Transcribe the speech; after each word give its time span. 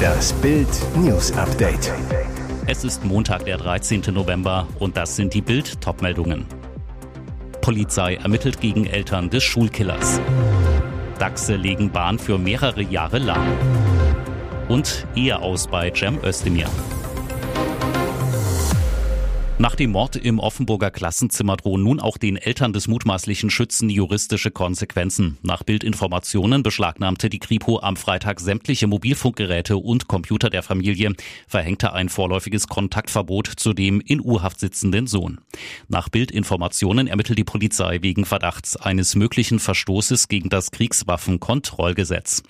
Das 0.00 0.32
Bild 0.34 0.68
News 0.96 1.32
Update. 1.32 1.92
Es 2.66 2.84
ist 2.84 3.04
Montag, 3.04 3.44
der 3.44 3.58
13. 3.58 4.02
November 4.12 4.66
und 4.78 4.96
das 4.96 5.16
sind 5.16 5.34
die 5.34 5.42
Bild 5.42 5.80
Topmeldungen. 5.80 6.46
Polizei 7.60 8.14
ermittelt 8.14 8.60
gegen 8.60 8.86
Eltern 8.86 9.30
des 9.30 9.42
Schulkillers. 9.42 10.20
Dachse 11.18 11.56
legen 11.56 11.90
Bahn 11.90 12.18
für 12.18 12.38
mehrere 12.38 12.82
Jahre 12.82 13.18
lahm. 13.18 13.46
Und 14.68 15.06
Ehe 15.14 15.38
aus 15.38 15.66
bei 15.66 15.92
Cem 15.94 16.18
Özdemir. 16.24 16.66
Nach 19.60 19.74
dem 19.74 19.90
Mord 19.90 20.16
im 20.16 20.38
Offenburger 20.38 20.90
Klassenzimmer 20.90 21.54
drohen 21.58 21.82
nun 21.82 22.00
auch 22.00 22.16
den 22.16 22.38
Eltern 22.38 22.72
des 22.72 22.88
mutmaßlichen 22.88 23.50
Schützen 23.50 23.90
juristische 23.90 24.50
Konsequenzen. 24.50 25.36
Nach 25.42 25.64
Bildinformationen 25.64 26.62
beschlagnahmte 26.62 27.28
die 27.28 27.40
Kripo 27.40 27.78
am 27.78 27.96
Freitag 27.96 28.40
sämtliche 28.40 28.86
Mobilfunkgeräte 28.86 29.76
und 29.76 30.08
Computer 30.08 30.48
der 30.48 30.62
Familie, 30.62 31.12
verhängte 31.46 31.92
ein 31.92 32.08
vorläufiges 32.08 32.68
Kontaktverbot 32.68 33.48
zu 33.48 33.74
dem 33.74 34.00
in 34.00 34.22
U-Haft 34.22 34.60
sitzenden 34.60 35.06
Sohn. 35.06 35.42
Nach 35.88 36.08
Bildinformationen 36.08 37.06
ermittelt 37.06 37.38
die 37.38 37.44
Polizei 37.44 37.98
wegen 38.00 38.24
Verdachts 38.24 38.78
eines 38.78 39.14
möglichen 39.14 39.58
Verstoßes 39.58 40.28
gegen 40.28 40.48
das 40.48 40.70
Kriegswaffenkontrollgesetz. 40.70 42.42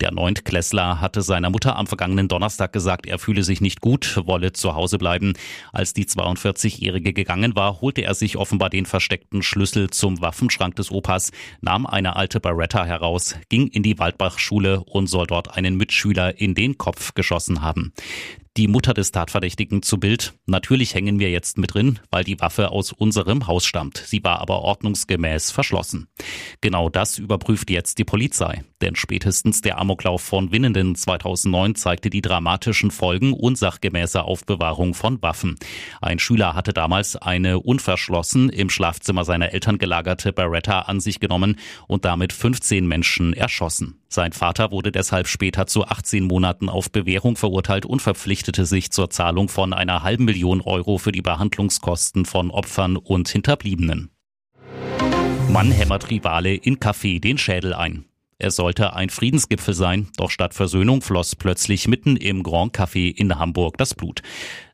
Der 0.00 0.12
Neuntklässler 0.12 1.02
hatte 1.02 1.20
seiner 1.20 1.50
Mutter 1.50 1.76
am 1.76 1.86
vergangenen 1.86 2.28
Donnerstag 2.28 2.72
gesagt, 2.72 3.04
er 3.04 3.18
fühle 3.18 3.42
sich 3.42 3.60
nicht 3.60 3.82
gut, 3.82 4.22
wolle 4.24 4.54
zu 4.54 4.74
Hause 4.74 4.96
bleiben. 4.96 5.34
Als 5.70 5.92
die 5.92 6.06
42 6.06 6.53
42-Jährige 6.54 7.12
gegangen 7.12 7.56
war, 7.56 7.80
holte 7.80 8.02
er 8.02 8.14
sich 8.14 8.36
offenbar 8.36 8.70
den 8.70 8.86
versteckten 8.86 9.42
Schlüssel 9.42 9.90
zum 9.90 10.20
Waffenschrank 10.20 10.76
des 10.76 10.90
Opas, 10.90 11.32
nahm 11.60 11.86
eine 11.86 12.16
alte 12.16 12.40
Beretta 12.40 12.84
heraus, 12.84 13.36
ging 13.48 13.68
in 13.68 13.82
die 13.82 13.98
Waldbachschule 13.98 14.82
und 14.84 15.06
soll 15.06 15.26
dort 15.26 15.56
einen 15.56 15.76
Mitschüler 15.76 16.40
in 16.40 16.54
den 16.54 16.78
Kopf 16.78 17.14
geschossen 17.14 17.62
haben. 17.62 17.92
Die 18.56 18.68
Mutter 18.68 18.94
des 18.94 19.10
Tatverdächtigen 19.10 19.82
zu 19.82 19.98
Bild. 19.98 20.34
Natürlich 20.46 20.94
hängen 20.94 21.18
wir 21.18 21.28
jetzt 21.28 21.58
mit 21.58 21.74
drin, 21.74 21.98
weil 22.12 22.22
die 22.22 22.38
Waffe 22.38 22.70
aus 22.70 22.92
unserem 22.92 23.48
Haus 23.48 23.66
stammt. 23.66 23.98
Sie 23.98 24.22
war 24.22 24.38
aber 24.38 24.60
ordnungsgemäß 24.60 25.50
verschlossen. 25.50 26.06
Genau 26.60 26.88
das 26.88 27.18
überprüft 27.18 27.68
jetzt 27.68 27.98
die 27.98 28.04
Polizei. 28.04 28.62
Denn 28.80 28.94
spätestens 28.94 29.60
der 29.60 29.78
Amoklauf 29.78 30.22
von 30.22 30.52
Winnenden 30.52 30.94
2009 30.94 31.74
zeigte 31.74 32.10
die 32.10 32.22
dramatischen 32.22 32.92
Folgen 32.92 33.32
unsachgemäßer 33.32 34.24
Aufbewahrung 34.24 34.94
von 34.94 35.20
Waffen. 35.20 35.56
Ein 36.00 36.20
Schüler 36.20 36.54
hatte 36.54 36.72
damals 36.72 37.16
eine 37.16 37.58
unverschlossen 37.58 38.50
im 38.50 38.70
Schlafzimmer 38.70 39.24
seiner 39.24 39.52
Eltern 39.52 39.78
gelagerte 39.78 40.32
Beretta 40.32 40.82
an 40.82 41.00
sich 41.00 41.18
genommen 41.18 41.56
und 41.88 42.04
damit 42.04 42.32
15 42.32 42.86
Menschen 42.86 43.32
erschossen. 43.32 43.98
Sein 44.14 44.30
Vater 44.30 44.70
wurde 44.70 44.92
deshalb 44.92 45.26
später 45.26 45.66
zu 45.66 45.86
18 45.86 46.22
Monaten 46.22 46.68
auf 46.68 46.92
Bewährung 46.92 47.36
verurteilt 47.36 47.84
und 47.84 48.00
verpflichtete 48.00 48.64
sich 48.64 48.92
zur 48.92 49.10
Zahlung 49.10 49.48
von 49.48 49.72
einer 49.72 50.04
halben 50.04 50.24
Million 50.24 50.60
Euro 50.60 50.98
für 50.98 51.10
die 51.10 51.20
Behandlungskosten 51.20 52.24
von 52.24 52.52
Opfern 52.52 52.96
und 52.96 53.28
Hinterbliebenen. 53.28 54.12
Mann 55.48 55.72
hämmert 55.72 56.10
Rivale 56.10 56.54
in 56.54 56.76
Café 56.76 57.20
den 57.20 57.38
Schädel 57.38 57.74
ein. 57.74 58.04
Er 58.38 58.52
sollte 58.52 58.94
ein 58.94 59.10
Friedensgipfel 59.10 59.74
sein, 59.74 60.06
doch 60.16 60.30
statt 60.30 60.54
Versöhnung 60.54 61.02
floss 61.02 61.34
plötzlich 61.34 61.88
mitten 61.88 62.16
im 62.16 62.44
Grand 62.44 62.72
Café 62.72 63.12
in 63.12 63.36
Hamburg 63.40 63.78
das 63.78 63.94
Blut. 63.94 64.22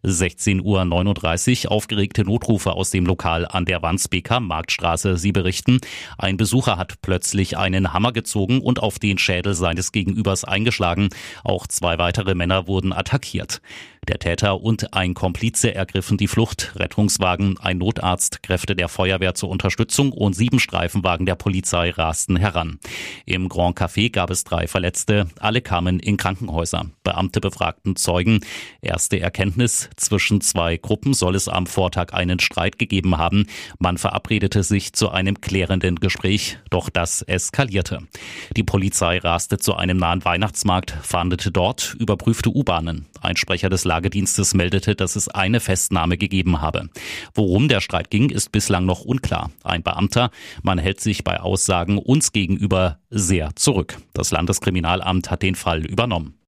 16.39 0.04 1.66
Uhr 1.66 1.72
aufgeregte 1.72 2.24
Notrufe 2.24 2.72
aus 2.72 2.90
dem 2.90 3.06
Lokal 3.06 3.46
an 3.46 3.64
der 3.64 3.82
Wandsbeker 3.82 4.40
Marktstraße. 4.40 5.16
Sie 5.16 5.32
berichten, 5.32 5.80
ein 6.18 6.36
Besucher 6.36 6.78
hat 6.78 7.02
plötzlich 7.02 7.58
einen 7.58 7.92
Hammer 7.92 8.12
gezogen 8.12 8.60
und 8.60 8.82
auf 8.82 8.98
den 8.98 9.18
Schädel 9.18 9.54
seines 9.54 9.92
Gegenübers 9.92 10.44
eingeschlagen. 10.44 11.10
Auch 11.44 11.66
zwei 11.66 11.98
weitere 11.98 12.34
Männer 12.34 12.66
wurden 12.66 12.92
attackiert. 12.92 13.60
Der 14.08 14.18
Täter 14.18 14.62
und 14.62 14.94
ein 14.94 15.12
Komplize 15.12 15.74
ergriffen 15.74 16.16
die 16.16 16.26
Flucht. 16.26 16.72
Rettungswagen, 16.74 17.58
ein 17.58 17.78
Notarzt, 17.78 18.42
Kräfte 18.42 18.74
der 18.74 18.88
Feuerwehr 18.88 19.34
zur 19.34 19.50
Unterstützung 19.50 20.12
und 20.12 20.32
sieben 20.32 20.58
Streifenwagen 20.58 21.26
der 21.26 21.34
Polizei 21.34 21.90
rasten 21.90 22.36
heran. 22.36 22.78
Im 23.26 23.50
Grand 23.50 23.78
Café 23.78 24.10
gab 24.10 24.30
es 24.30 24.44
drei 24.44 24.66
Verletzte. 24.66 25.26
Alle 25.38 25.60
kamen 25.60 26.00
in 26.00 26.16
Krankenhäuser. 26.16 26.86
Beamte 27.04 27.40
befragten 27.40 27.94
Zeugen. 27.94 28.40
Erste 28.80 29.20
Erkenntnis, 29.20 29.89
zwischen 29.96 30.40
zwei 30.40 30.76
Gruppen 30.76 31.14
soll 31.14 31.34
es 31.34 31.48
am 31.48 31.66
Vortag 31.66 32.12
einen 32.12 32.40
Streit 32.40 32.78
gegeben 32.78 33.18
haben. 33.18 33.46
Man 33.78 33.98
verabredete 33.98 34.62
sich 34.62 34.92
zu 34.92 35.10
einem 35.10 35.40
klärenden 35.40 35.96
Gespräch, 35.96 36.58
doch 36.70 36.90
das 36.90 37.22
eskalierte. 37.22 38.00
Die 38.56 38.62
Polizei 38.62 39.18
raste 39.18 39.58
zu 39.58 39.74
einem 39.74 39.98
nahen 39.98 40.24
Weihnachtsmarkt, 40.24 40.94
fahndete 41.02 41.50
dort, 41.50 41.96
überprüfte 41.98 42.50
U-Bahnen. 42.50 43.06
Ein 43.20 43.36
Sprecher 43.36 43.68
des 43.68 43.84
Lagedienstes 43.84 44.54
meldete, 44.54 44.94
dass 44.94 45.16
es 45.16 45.28
eine 45.28 45.60
Festnahme 45.60 46.16
gegeben 46.16 46.60
habe. 46.60 46.88
Worum 47.34 47.68
der 47.68 47.80
Streit 47.80 48.10
ging, 48.10 48.30
ist 48.30 48.52
bislang 48.52 48.86
noch 48.86 49.02
unklar. 49.04 49.50
Ein 49.62 49.82
Beamter, 49.82 50.30
man 50.62 50.78
hält 50.78 51.00
sich 51.00 51.24
bei 51.24 51.40
Aussagen 51.40 51.98
uns 51.98 52.32
gegenüber 52.32 52.98
sehr 53.10 53.54
zurück. 53.56 53.98
Das 54.14 54.30
Landeskriminalamt 54.30 55.30
hat 55.30 55.42
den 55.42 55.54
Fall 55.54 55.84
übernommen. 55.84 56.39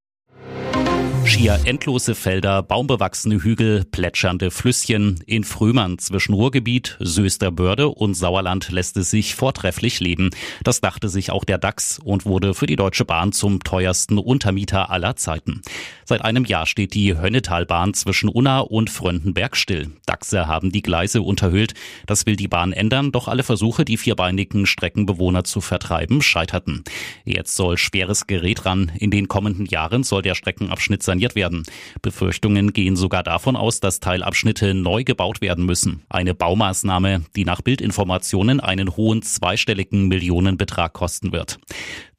Schier 1.24 1.60
endlose 1.64 2.14
Felder, 2.14 2.62
baumbewachsene 2.62 3.42
Hügel, 3.42 3.84
plätschernde 3.84 4.50
Flüsschen. 4.50 5.22
In 5.26 5.44
Frömern 5.44 5.98
zwischen 5.98 6.34
Ruhrgebiet, 6.34 6.96
Sösterbörde 6.98 7.88
und 7.88 8.14
Sauerland 8.14 8.70
lässt 8.70 8.96
es 8.96 9.10
sich 9.10 9.34
vortrefflich 9.34 10.00
leben. 10.00 10.30
Das 10.64 10.80
dachte 10.80 11.08
sich 11.08 11.30
auch 11.30 11.44
der 11.44 11.58
DAX 11.58 11.98
und 11.98 12.26
wurde 12.26 12.54
für 12.54 12.66
die 12.66 12.76
Deutsche 12.76 13.04
Bahn 13.04 13.32
zum 13.32 13.60
teuersten 13.60 14.18
Untermieter 14.18 14.90
aller 14.90 15.16
Zeiten. 15.16 15.62
Seit 16.04 16.24
einem 16.24 16.44
Jahr 16.44 16.66
steht 16.66 16.92
die 16.94 17.16
Hönnetalbahn 17.16 17.94
zwischen 17.94 18.28
Unna 18.28 18.60
und 18.60 18.90
Fröndenberg 18.90 19.56
still. 19.56 19.92
DAXe 20.06 20.46
haben 20.46 20.72
die 20.72 20.82
Gleise 20.82 21.22
unterhöhlt. 21.22 21.74
Das 22.06 22.26
will 22.26 22.36
die 22.36 22.48
Bahn 22.48 22.72
ändern, 22.72 23.12
doch 23.12 23.28
alle 23.28 23.44
Versuche, 23.44 23.84
die 23.84 23.96
vierbeinigen 23.96 24.66
Streckenbewohner 24.66 25.44
zu 25.44 25.60
vertreiben, 25.60 26.20
scheiterten. 26.20 26.82
Jetzt 27.24 27.54
soll 27.54 27.78
schweres 27.78 28.26
Gerät 28.26 28.66
ran. 28.66 28.92
In 28.98 29.10
den 29.10 29.28
kommenden 29.28 29.66
Jahren 29.66 30.02
soll 30.02 30.22
der 30.22 30.34
Streckenabschnitt 30.34 31.02
saniert 31.12 31.34
werden. 31.34 31.64
Befürchtungen 32.00 32.72
gehen 32.72 32.96
sogar 32.96 33.22
davon 33.22 33.54
aus, 33.54 33.80
dass 33.80 34.00
Teilabschnitte 34.00 34.72
neu 34.72 35.04
gebaut 35.04 35.42
werden 35.42 35.66
müssen. 35.66 36.02
Eine 36.08 36.34
Baumaßnahme, 36.34 37.24
die 37.36 37.44
nach 37.44 37.60
Bildinformationen 37.60 38.60
einen 38.60 38.96
hohen 38.96 39.20
zweistelligen 39.22 40.08
Millionenbetrag 40.08 40.94
kosten 40.94 41.32
wird. 41.32 41.58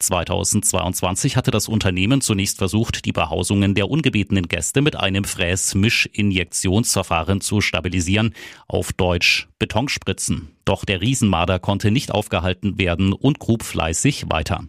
2022 0.06 1.38
hatte 1.38 1.52
das 1.52 1.68
Unternehmen 1.68 2.22
zunächst 2.22 2.58
versucht, 2.58 3.06
die 3.06 3.12
Behausungen 3.12 3.75
der 3.75 3.90
ungebetenen 3.90 4.47
Gäste 4.47 4.81
mit 4.81 4.96
einem 4.96 5.24
Fräs-Misch-Injektionsverfahren 5.24 7.41
zu 7.41 7.62
stabilisieren, 7.62 8.34
auf 8.68 8.94
Deutsch 8.94 9.47
Betonspritzen. 9.59 10.50
Doch 10.66 10.86
der 10.86 11.02
Riesenmarder 11.02 11.59
konnte 11.59 11.92
nicht 11.92 12.12
aufgehalten 12.12 12.78
werden 12.78 13.13
und 13.13 13.40
grub 13.40 13.63
fleißig 13.63 14.25
weiter. 14.30 14.63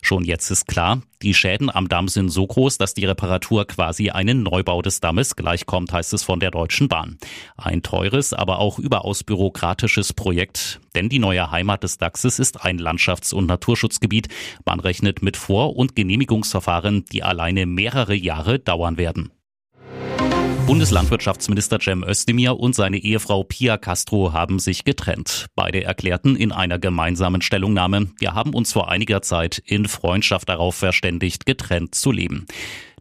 Schon 0.00 0.24
jetzt 0.24 0.50
ist 0.50 0.66
klar, 0.66 1.02
die 1.22 1.34
Schäden 1.34 1.70
am 1.70 1.88
Damm 1.88 2.08
sind 2.08 2.30
so 2.30 2.46
groß, 2.46 2.78
dass 2.78 2.94
die 2.94 3.04
Reparatur 3.04 3.66
quasi 3.66 4.10
einen 4.10 4.42
Neubau 4.42 4.80
des 4.80 5.00
Dammes 5.00 5.36
gleichkommt, 5.36 5.92
heißt 5.92 6.14
es 6.14 6.22
von 6.22 6.40
der 6.40 6.50
Deutschen 6.50 6.88
Bahn. 6.88 7.18
Ein 7.56 7.82
teures, 7.82 8.32
aber 8.32 8.58
auch 8.58 8.78
überaus 8.78 9.22
bürokratisches 9.22 10.14
Projekt, 10.14 10.80
denn 10.94 11.08
die 11.08 11.18
neue 11.18 11.50
Heimat 11.50 11.82
des 11.82 11.98
Dachses 11.98 12.38
ist 12.38 12.64
ein 12.64 12.78
Landschafts- 12.78 13.34
und 13.34 13.46
Naturschutzgebiet. 13.46 14.28
Man 14.64 14.79
rechnet 14.84 15.22
mit 15.22 15.36
Vor- 15.36 15.76
und 15.76 15.94
Genehmigungsverfahren, 15.94 17.04
die 17.12 17.22
alleine 17.22 17.66
mehrere 17.66 18.14
Jahre 18.14 18.58
dauern 18.58 18.96
werden. 18.98 19.30
Bundeslandwirtschaftsminister 20.70 21.80
Cem 21.80 22.04
Özdemir 22.04 22.60
und 22.60 22.76
seine 22.76 22.98
Ehefrau 22.98 23.42
Pia 23.42 23.76
Castro 23.76 24.32
haben 24.32 24.60
sich 24.60 24.84
getrennt. 24.84 25.46
Beide 25.56 25.82
erklärten 25.82 26.36
in 26.36 26.52
einer 26.52 26.78
gemeinsamen 26.78 27.42
Stellungnahme, 27.42 28.12
wir 28.20 28.34
haben 28.34 28.54
uns 28.54 28.72
vor 28.72 28.88
einiger 28.88 29.20
Zeit 29.20 29.60
in 29.66 29.88
Freundschaft 29.88 30.48
darauf 30.48 30.76
verständigt, 30.76 31.44
getrennt 31.44 31.96
zu 31.96 32.12
leben. 32.12 32.46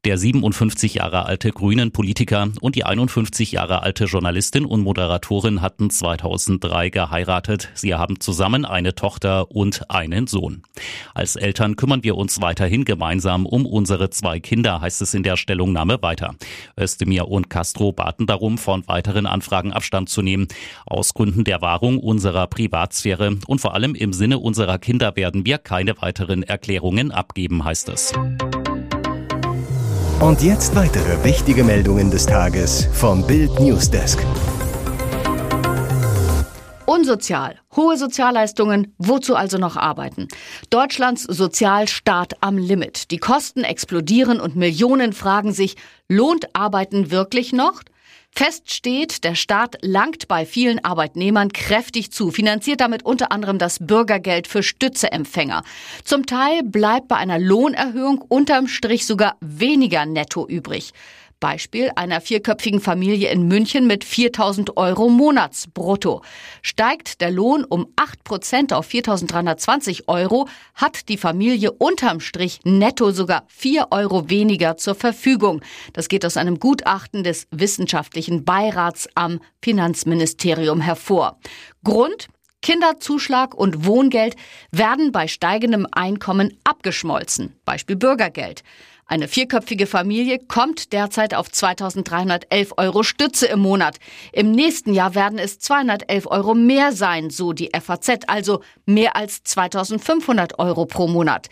Der 0.06 0.18
57 0.18 0.94
Jahre 0.94 1.26
alte 1.26 1.52
grünen 1.52 1.92
Politiker 1.92 2.48
und 2.62 2.76
die 2.76 2.86
51 2.86 3.52
Jahre 3.52 3.82
alte 3.82 4.06
Journalistin 4.06 4.64
und 4.64 4.82
Moderatorin 4.82 5.62
hatten 5.62 5.90
2003 5.90 6.90
geheiratet. 6.90 7.70
Sie 7.74 7.94
haben 7.94 8.22
zusammen 8.22 8.64
eine 8.64 8.96
Tochter 8.96 9.52
und 9.52 9.92
einen 9.92 10.28
Sohn. 10.28 10.64
Als 11.14 11.36
Eltern 11.36 11.76
kümmern 11.76 12.04
wir 12.04 12.16
uns 12.16 12.40
weiterhin 12.40 12.86
gemeinsam 12.86 13.46
um 13.46 13.66
unsere 13.66 14.10
zwei 14.10 14.40
Kinder, 14.40 14.80
heißt 14.80 15.02
es 15.02 15.14
in 15.14 15.24
der 15.24 15.36
Stellungnahme 15.36 16.02
weiter. 16.02 16.34
Özdemir 16.80 17.28
und 17.28 17.50
Castro 17.50 17.92
baten 17.92 18.26
darum, 18.26 18.58
von 18.58 18.88
weiteren 18.88 19.26
Anfragen 19.26 19.74
Abstand 19.74 20.08
zu 20.08 20.22
nehmen. 20.22 20.48
Aus 20.86 21.14
Gründen 21.14 21.44
der 21.44 21.62
Wahrung 21.62 21.98
unserer 21.98 22.48
Privatsphäre 22.48 23.38
und 23.48 23.60
vor 23.60 23.74
allem 23.74 23.96
im 23.96 24.14
Sinne 24.14 24.40
unserer 24.40 24.80
Kinder 24.80 25.18
werden 25.18 25.46
wir 25.46 25.58
keine 25.58 26.02
weiteren 26.02 26.44
Erklärungen 26.44 27.12
abgeben, 27.12 27.66
heißt 27.66 27.90
es. 27.90 28.14
Und 30.22 30.42
jetzt 30.42 30.76
weitere 30.76 31.24
wichtige 31.24 31.64
Meldungen 31.64 32.12
des 32.12 32.26
Tages 32.26 32.90
vom 32.92 33.26
Bild 33.26 33.58
Newsdesk. 33.58 34.20
Unsozial. 36.86 37.56
Hohe 37.74 37.96
Sozialleistungen, 37.96 38.94
wozu 38.98 39.38
also 39.38 39.58
noch 39.58 39.78
arbeiten? 39.78 40.28
Deutschlands 40.70 41.24
Sozialstaat 41.24 42.34
am 42.42 42.58
Limit. 42.58 43.12
Die 43.12 43.18
Kosten 43.18 43.64
explodieren 43.64 44.42
und 44.42 44.58
Millionen 44.58 45.14
fragen 45.14 45.54
sich, 45.54 45.78
lohnt 46.10 46.54
Arbeiten 46.54 47.12
wirklich 47.12 47.54
noch? 47.54 47.82
Fest 48.32 48.74
steht, 48.74 49.24
der 49.24 49.36
Staat 49.36 49.78
langt 49.82 50.28
bei 50.28 50.46
vielen 50.46 50.84
Arbeitnehmern 50.84 51.52
kräftig 51.52 52.12
zu, 52.12 52.32
finanziert 52.32 52.80
damit 52.80 53.04
unter 53.04 53.32
anderem 53.32 53.58
das 53.58 53.80
Bürgergeld 53.80 54.48
für 54.48 54.64
Stützeempfänger. 54.64 55.64
Zum 56.06 56.26
Teil 56.26 56.64
bleibt 56.64 57.10
bei 57.10 57.18
einer 57.18 57.40
Lohnerhöhung 57.40 58.20
unterm 58.20 58.68
Strich 58.68 59.06
sogar 59.06 59.36
weniger 59.42 60.06
netto 60.06 60.48
übrig. 60.48 60.94
Beispiel 61.40 61.92
einer 61.96 62.22
vierköpfigen 62.22 62.82
Familie 62.82 63.32
in 63.32 63.48
München 63.48 63.88
mit 63.88 64.04
4000 64.04 64.78
Euro 64.78 65.10
Monatsbrutto. 65.10 66.22
Steigt 66.62 67.22
der 67.22 67.32
Lohn 67.32 67.64
um 67.64 67.88
8 67.96 68.24
Prozent 68.24 68.74
auf 68.74 68.88
4320 68.88 70.08
Euro, 70.08 70.48
hat 70.76 71.10
die 71.10 71.18
Familie 71.18 71.72
unterm 71.72 72.20
Strich 72.20 72.60
netto 72.64 73.12
sogar 73.12 73.44
4 73.48 73.88
Euro 73.92 74.30
weniger 74.30 74.78
zur 74.78 74.96
Verfügung. 74.96 75.62
Das 75.94 76.10
geht 76.10 76.26
aus 76.26 76.38
einem 76.38 76.60
Gutachten 76.60 77.24
des 77.24 77.48
wissenschaftlichen 77.52 78.44
Beirats 78.44 79.08
am 79.16 79.40
Finanzministerium 79.62 80.82
hervor. 80.82 81.40
Grund? 81.84 82.28
Kinderzuschlag 82.62 83.54
und 83.54 83.86
Wohngeld 83.86 84.36
werden 84.72 85.12
bei 85.12 85.28
steigendem 85.28 85.88
Einkommen 85.92 86.58
abgeschmolzen. 86.64 87.56
Beispiel 87.64 87.96
Bürgergeld. 87.96 88.64
Eine 89.10 89.28
vierköpfige 89.28 89.88
Familie 89.88 90.38
kommt 90.38 90.94
derzeit 90.94 91.34
auf 91.34 91.52
2311 91.52 92.74
Euro 92.78 93.02
Stütze 93.02 93.48
im 93.48 93.60
Monat. 93.60 93.98
Im 94.32 94.52
nächsten 94.52 94.94
Jahr 94.94 95.16
werden 95.16 95.40
es 95.40 95.58
211 95.58 96.28
Euro 96.28 96.54
mehr 96.54 96.92
sein, 96.92 97.32
so 97.32 97.52
die 97.52 97.72
FAZ, 97.74 98.26
also 98.28 98.62
mehr 98.86 99.16
als 99.16 99.42
2500 99.44 100.60
Euro 100.60 100.86
pro 100.86 101.08
Monat. 101.08 101.48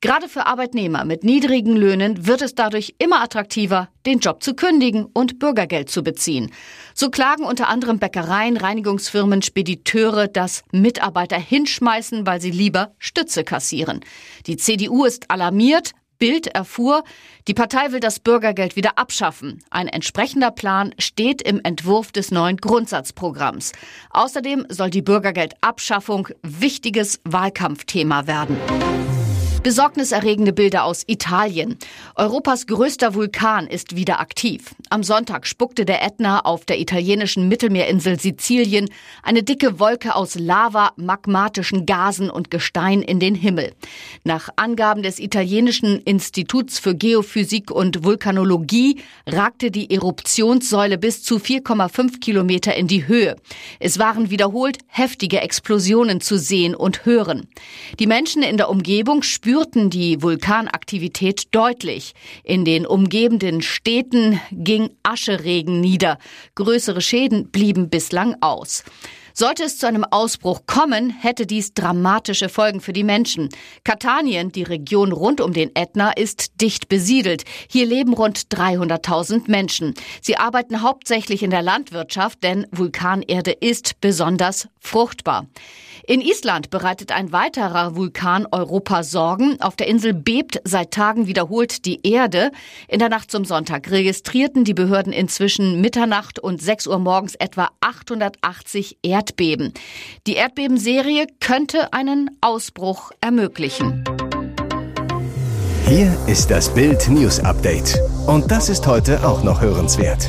Gerade 0.00 0.28
für 0.28 0.46
Arbeitnehmer 0.46 1.04
mit 1.04 1.24
niedrigen 1.24 1.76
Löhnen 1.76 2.28
wird 2.28 2.42
es 2.42 2.54
dadurch 2.54 2.94
immer 2.98 3.20
attraktiver, 3.22 3.88
den 4.06 4.20
Job 4.20 4.40
zu 4.42 4.54
kündigen 4.54 5.04
und 5.04 5.40
Bürgergeld 5.40 5.90
zu 5.90 6.04
beziehen. 6.04 6.52
So 6.94 7.10
klagen 7.10 7.44
unter 7.44 7.68
anderem 7.68 7.98
Bäckereien, 7.98 8.56
Reinigungsfirmen, 8.56 9.42
Spediteure, 9.42 10.28
dass 10.28 10.62
Mitarbeiter 10.70 11.38
hinschmeißen, 11.38 12.24
weil 12.24 12.40
sie 12.40 12.52
lieber 12.52 12.94
Stütze 12.98 13.42
kassieren. 13.42 14.00
Die 14.46 14.56
CDU 14.56 15.04
ist 15.04 15.28
alarmiert, 15.28 15.90
Bild 16.20 16.46
erfuhr, 16.46 17.02
die 17.48 17.54
Partei 17.54 17.90
will 17.90 17.98
das 17.98 18.20
Bürgergeld 18.20 18.76
wieder 18.76 18.98
abschaffen. 18.98 19.64
Ein 19.70 19.88
entsprechender 19.88 20.52
Plan 20.52 20.94
steht 20.98 21.42
im 21.42 21.60
Entwurf 21.64 22.12
des 22.12 22.30
neuen 22.30 22.58
Grundsatzprogramms. 22.58 23.72
Außerdem 24.10 24.66
soll 24.68 24.90
die 24.90 25.02
Bürgergeldabschaffung 25.02 26.28
wichtiges 26.42 27.20
Wahlkampfthema 27.24 28.28
werden. 28.28 28.56
Besorgniserregende 29.62 30.54
Bilder 30.54 30.84
aus 30.84 31.04
Italien. 31.06 31.76
Europas 32.14 32.66
größter 32.66 33.14
Vulkan 33.14 33.66
ist 33.66 33.94
wieder 33.94 34.18
aktiv. 34.18 34.74
Am 34.88 35.02
Sonntag 35.02 35.46
spuckte 35.46 35.84
der 35.84 36.02
Ätna 36.02 36.40
auf 36.46 36.64
der 36.64 36.80
italienischen 36.80 37.46
Mittelmeerinsel 37.46 38.18
Sizilien 38.18 38.88
eine 39.22 39.42
dicke 39.42 39.78
Wolke 39.78 40.14
aus 40.14 40.36
Lava, 40.36 40.92
magmatischen 40.96 41.84
Gasen 41.84 42.30
und 42.30 42.50
Gestein 42.50 43.02
in 43.02 43.20
den 43.20 43.34
Himmel. 43.34 43.74
Nach 44.24 44.48
Angaben 44.56 45.02
des 45.02 45.18
italienischen 45.18 46.00
Instituts 46.00 46.78
für 46.78 46.94
Geophysik 46.94 47.70
und 47.70 48.02
Vulkanologie 48.02 49.02
ragte 49.26 49.70
die 49.70 49.90
Eruptionssäule 49.90 50.96
bis 50.96 51.22
zu 51.22 51.36
4,5 51.36 52.20
Kilometer 52.20 52.74
in 52.76 52.86
die 52.86 53.06
Höhe. 53.06 53.36
Es 53.78 53.98
waren 53.98 54.30
wiederholt 54.30 54.78
heftige 54.86 55.42
Explosionen 55.42 56.22
zu 56.22 56.38
sehen 56.38 56.74
und 56.74 57.04
hören. 57.04 57.46
Die 57.98 58.06
Menschen 58.06 58.42
in 58.42 58.56
der 58.56 58.70
Umgebung 58.70 59.22
spürten 59.22 59.49
spürten 59.50 59.90
die 59.90 60.22
Vulkanaktivität 60.22 61.52
deutlich. 61.52 62.14
In 62.44 62.64
den 62.64 62.86
umgebenden 62.86 63.62
Städten 63.62 64.40
ging 64.52 64.90
Ascheregen 65.02 65.80
nieder. 65.80 66.18
Größere 66.54 67.00
Schäden 67.00 67.50
blieben 67.50 67.90
bislang 67.90 68.36
aus. 68.40 68.84
Sollte 69.40 69.64
es 69.64 69.78
zu 69.78 69.86
einem 69.86 70.04
Ausbruch 70.04 70.66
kommen, 70.66 71.08
hätte 71.08 71.46
dies 71.46 71.72
dramatische 71.72 72.50
Folgen 72.50 72.82
für 72.82 72.92
die 72.92 73.04
Menschen. 73.04 73.48
Katanien, 73.84 74.52
die 74.52 74.64
Region 74.64 75.12
rund 75.12 75.40
um 75.40 75.54
den 75.54 75.74
Ätna, 75.74 76.10
ist 76.10 76.60
dicht 76.60 76.90
besiedelt. 76.90 77.44
Hier 77.66 77.86
leben 77.86 78.12
rund 78.12 78.38
300.000 78.54 79.50
Menschen. 79.50 79.94
Sie 80.20 80.36
arbeiten 80.36 80.82
hauptsächlich 80.82 81.42
in 81.42 81.48
der 81.48 81.62
Landwirtschaft, 81.62 82.42
denn 82.42 82.66
Vulkanerde 82.70 83.52
ist 83.52 83.98
besonders 84.02 84.68
fruchtbar. 84.78 85.46
In 86.06 86.20
Island 86.20 86.70
bereitet 86.70 87.12
ein 87.12 87.32
weiterer 87.32 87.96
Vulkan 87.96 88.46
Europa 88.50 89.02
Sorgen. 89.04 89.60
Auf 89.60 89.76
der 89.76 89.86
Insel 89.86 90.12
bebt 90.12 90.60
seit 90.64 90.90
Tagen 90.90 91.26
wiederholt 91.26 91.84
die 91.86 92.00
Erde. 92.06 92.50
In 92.88 92.98
der 92.98 93.08
Nacht 93.08 93.30
zum 93.30 93.44
Sonntag 93.44 93.90
registrierten 93.90 94.64
die 94.64 94.74
Behörden 94.74 95.12
inzwischen 95.12 95.80
Mitternacht 95.80 96.38
und 96.38 96.60
6 96.60 96.88
Uhr 96.88 96.98
morgens 96.98 97.36
etwa 97.36 97.70
880 97.80 98.98
Erdbeben. 99.02 99.29
Die 100.26 100.34
Erdbebenserie 100.34 101.26
könnte 101.40 101.92
einen 101.92 102.30
Ausbruch 102.40 103.12
ermöglichen. 103.20 104.04
Hier 105.86 106.16
ist 106.26 106.50
das 106.50 106.72
Bild 106.72 107.08
News 107.08 107.40
Update. 107.40 107.98
Und 108.26 108.50
das 108.50 108.68
ist 108.68 108.86
heute 108.86 109.26
auch 109.26 109.42
noch 109.42 109.60
hörenswert. 109.60 110.28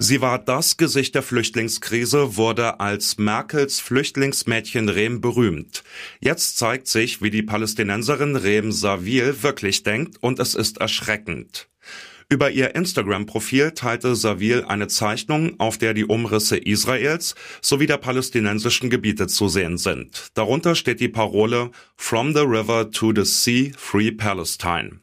Sie 0.00 0.20
war 0.20 0.38
das 0.38 0.76
Gesicht 0.76 1.16
der 1.16 1.22
Flüchtlingskrise, 1.22 2.36
wurde 2.36 2.78
als 2.78 3.18
Merkels 3.18 3.80
Flüchtlingsmädchen 3.80 4.88
Rehm 4.88 5.20
berühmt. 5.20 5.82
Jetzt 6.20 6.56
zeigt 6.56 6.86
sich, 6.86 7.20
wie 7.20 7.30
die 7.30 7.42
Palästinenserin 7.42 8.36
Rehm 8.36 8.70
Savil 8.70 9.42
wirklich 9.42 9.82
denkt 9.82 10.16
und 10.20 10.38
es 10.38 10.54
ist 10.54 10.78
erschreckend. 10.78 11.68
Über 12.30 12.50
ihr 12.50 12.74
Instagram-Profil 12.74 13.70
teilte 13.70 14.14
Savil 14.14 14.62
eine 14.68 14.88
Zeichnung, 14.88 15.58
auf 15.58 15.78
der 15.78 15.94
die 15.94 16.04
Umrisse 16.04 16.58
Israels 16.58 17.34
sowie 17.62 17.86
der 17.86 17.96
palästinensischen 17.96 18.90
Gebiete 18.90 19.28
zu 19.28 19.48
sehen 19.48 19.78
sind. 19.78 20.28
Darunter 20.34 20.74
steht 20.74 21.00
die 21.00 21.08
Parole 21.08 21.70
From 21.96 22.34
the 22.34 22.42
River 22.42 22.90
to 22.90 23.14
the 23.14 23.24
Sea, 23.24 23.72
Free 23.78 24.12
Palestine. 24.12 25.00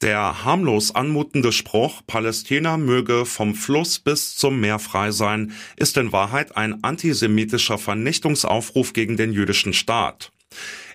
Der 0.00 0.44
harmlos 0.44 0.94
anmutende 0.94 1.52
Spruch, 1.52 2.00
Palästina 2.06 2.78
möge 2.78 3.26
vom 3.26 3.54
Fluss 3.54 3.98
bis 3.98 4.36
zum 4.36 4.58
Meer 4.58 4.78
frei 4.78 5.10
sein, 5.10 5.52
ist 5.76 5.98
in 5.98 6.12
Wahrheit 6.12 6.56
ein 6.56 6.82
antisemitischer 6.82 7.76
Vernichtungsaufruf 7.76 8.94
gegen 8.94 9.18
den 9.18 9.32
jüdischen 9.32 9.74
Staat. 9.74 10.32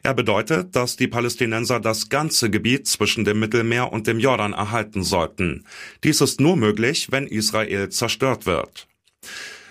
Er 0.03 0.13
bedeutet, 0.13 0.75
dass 0.75 0.97
die 0.97 1.07
Palästinenser 1.07 1.79
das 1.79 2.09
ganze 2.09 2.49
Gebiet 2.49 2.87
zwischen 2.87 3.23
dem 3.23 3.39
Mittelmeer 3.39 3.93
und 3.93 4.05
dem 4.05 4.19
Jordan 4.19 4.53
erhalten 4.53 5.03
sollten. 5.03 5.65
Dies 6.03 6.19
ist 6.19 6.41
nur 6.41 6.57
möglich, 6.57 7.11
wenn 7.11 7.25
Israel 7.25 7.89
zerstört 7.89 8.45
wird. 8.45 8.87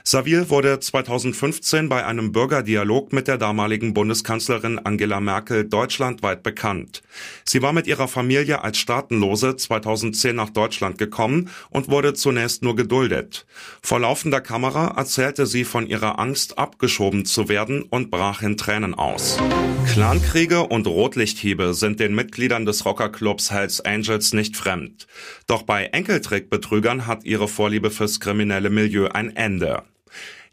Savil 0.04 0.50
wurde 0.50 0.80
2015 0.80 1.88
bei 1.88 2.04
einem 2.04 2.32
Bürgerdialog 2.32 3.12
mit 3.12 3.28
der 3.28 3.38
damaligen 3.38 3.94
Bundeskanzlerin 3.94 4.80
Angela 4.80 5.20
Merkel 5.20 5.64
deutschlandweit 5.68 6.42
bekannt. 6.42 7.02
Sie 7.44 7.62
war 7.62 7.72
mit 7.72 7.86
ihrer 7.86 8.08
Familie 8.08 8.64
als 8.64 8.78
Staatenlose 8.78 9.56
2010 9.56 10.34
nach 10.34 10.50
Deutschland 10.50 10.98
gekommen 10.98 11.50
und 11.70 11.88
wurde 11.88 12.14
zunächst 12.14 12.64
nur 12.64 12.74
geduldet. 12.74 13.46
Vor 13.80 14.00
laufender 14.00 14.40
Kamera 14.40 14.94
erzählte 14.96 15.46
sie 15.46 15.64
von 15.64 15.86
ihrer 15.86 16.18
Angst, 16.18 16.58
abgeschoben 16.58 17.24
zu 17.24 17.48
werden 17.48 17.82
und 17.82 18.10
brach 18.10 18.42
in 18.42 18.56
Tränen 18.56 18.94
aus. 18.94 19.38
Clankriege 19.86 20.62
und 20.62 20.86
Rotlichthiebe 20.86 21.74
sind 21.74 22.00
den 22.00 22.14
Mitgliedern 22.14 22.66
des 22.66 22.84
Rockerclubs 22.84 23.50
Hells 23.52 23.80
Angels 23.80 24.32
nicht 24.32 24.56
fremd. 24.56 25.06
Doch 25.46 25.62
bei 25.62 25.84
Enkeltrickbetrügern 25.86 27.06
hat 27.06 27.24
ihre 27.24 27.46
Vorliebe 27.46 27.90
fürs 27.90 28.18
kriminelle 28.18 28.70
Milieu 28.70 29.08
ein 29.08 29.36
Ende. 29.36 29.82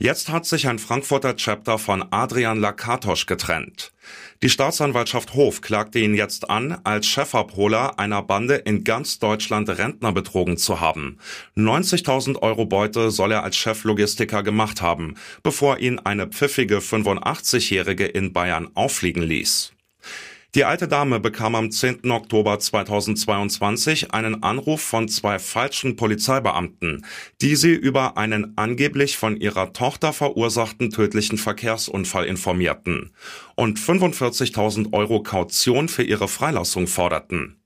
Jetzt 0.02 0.30
hat 0.30 0.46
sich 0.46 0.66
ein 0.70 0.80
Frankfurter 0.80 1.36
Chapter 1.36 1.78
von 1.78 2.06
Adrian 2.12 2.58
Lakatosch 2.58 3.26
getrennt. 3.26 3.92
Die 4.42 4.50
Staatsanwaltschaft 4.50 5.34
Hof 5.34 5.60
klagte 5.60 6.00
ihn 6.00 6.16
jetzt 6.16 6.50
an, 6.50 6.80
als 6.86 7.06
Chefabholer 7.06 8.00
einer 8.00 8.22
Bande 8.22 8.56
in 8.56 8.86
ganz 8.86 9.20
Deutschland 9.20 9.68
Rentner 9.68 10.14
betrogen 10.14 10.56
zu 10.56 10.80
haben. 10.80 11.18
90.000 11.58 12.42
Euro 12.42 12.66
Beute 12.66 13.12
soll 13.12 13.34
er 13.34 13.44
als 13.44 13.58
Cheflogistiker 13.58 14.42
gemacht 14.42 14.82
haben, 14.82 15.16
bevor 15.44 15.80
ihn 15.80 16.00
eine 16.00 16.28
pfiffige 16.28 16.78
85-Jährige 16.78 18.06
in 18.06 18.32
Bayern 18.32 18.70
auffliegen 18.76 19.24
ließ. 19.24 19.74
Die 20.56 20.64
alte 20.64 20.88
Dame 20.88 21.20
bekam 21.20 21.54
am 21.54 21.70
10. 21.70 22.10
Oktober 22.10 22.58
2022 22.58 24.16
einen 24.16 24.42
Anruf 24.42 24.82
von 24.82 25.08
zwei 25.08 25.38
falschen 25.38 25.96
Polizeibeamten, 25.96 27.06
die 27.40 27.56
sie 27.56 27.74
über 27.74 28.18
einen 28.18 28.54
angeblich 28.58 29.16
von 29.16 29.38
ihrer 29.38 29.74
Tochter 29.74 30.12
verursachten 30.12 30.90
tödlichen 30.90 31.38
Verkehrsunfall 31.38 32.26
informierten 32.26 33.12
und 33.54 33.78
45.000 33.78 34.92
Euro 34.92 35.22
Kaution 35.22 35.88
für 35.88 36.04
ihre 36.04 36.28
Freilassung 36.28 36.88
forderten. 36.88 37.60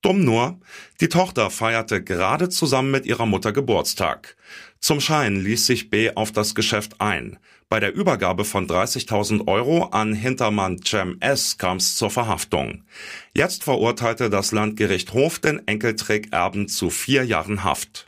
Dumm 0.00 0.24
nur, 0.24 0.60
die 1.00 1.08
Tochter 1.08 1.50
feierte 1.50 2.04
gerade 2.04 2.48
zusammen 2.48 2.92
mit 2.92 3.04
ihrer 3.04 3.26
Mutter 3.26 3.52
Geburtstag. 3.52 4.36
Zum 4.80 5.00
Schein 5.00 5.36
ließ 5.36 5.66
sich 5.66 5.90
B 5.90 6.10
auf 6.14 6.32
das 6.32 6.54
Geschäft 6.54 7.00
ein. 7.00 7.38
Bei 7.68 7.80
der 7.80 7.94
Übergabe 7.94 8.44
von 8.44 8.66
30.000 8.66 9.46
Euro 9.46 9.84
an 9.84 10.14
Hintermann 10.14 10.80
Cem 10.82 11.18
S. 11.20 11.58
kam 11.58 11.76
es 11.76 11.96
zur 11.96 12.10
Verhaftung. 12.10 12.84
Jetzt 13.34 13.64
verurteilte 13.64 14.30
das 14.30 14.52
Landgericht 14.52 15.12
Hof 15.12 15.38
den 15.38 15.66
Enkeltrick-Erben 15.66 16.68
zu 16.68 16.88
vier 16.90 17.24
Jahren 17.24 17.64
Haft. 17.64 18.07